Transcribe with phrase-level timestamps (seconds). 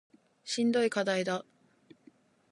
[0.43, 1.45] しんどい課題だ